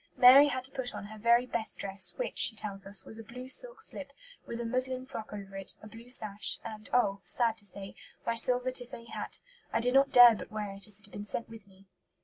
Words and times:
Mary 0.17 0.47
had 0.47 0.63
to 0.63 0.71
put 0.71 0.95
on 0.95 1.05
her 1.05 1.19
"very 1.19 1.45
best 1.45 1.77
dress, 1.77 2.15
which," 2.17 2.39
she 2.39 2.55
tells 2.55 2.87
us, 2.87 3.05
"was 3.05 3.19
a 3.19 3.23
blue 3.23 3.47
silk 3.47 3.79
slip, 3.83 4.11
with 4.47 4.59
a 4.59 4.65
muslin 4.65 5.05
frock 5.05 5.31
over 5.31 5.55
it, 5.55 5.75
a 5.83 5.87
blue 5.87 6.09
sash, 6.09 6.57
and, 6.65 6.89
oh! 6.91 7.21
sad 7.23 7.55
to 7.57 7.65
say, 7.65 7.93
my 8.25 8.33
silver 8.33 8.71
tiffany 8.71 9.11
hat. 9.11 9.39
I 9.71 9.79
did 9.79 9.93
not 9.93 10.09
dare 10.11 10.33
but 10.33 10.49
wear 10.51 10.71
it, 10.71 10.87
as 10.87 10.97
it 10.99 11.05
had 11.05 11.11
been 11.11 11.25
sent 11.25 11.49
with 11.49 11.67
me." 11.67 11.85